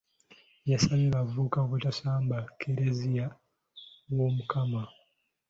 Yasabye 0.71 1.05
abavubuka 1.11 1.57
obuteesamba 1.65 2.37
Kkereziya 2.57 3.25
w’Omukama. 4.15 4.81